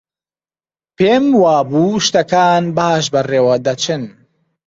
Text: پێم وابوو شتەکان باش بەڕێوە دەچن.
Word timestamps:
پێم 0.97 1.25
وابوو 1.43 2.03
شتەکان 2.05 2.63
باش 2.77 3.05
بەڕێوە 3.13 3.55
دەچن. 3.65 4.03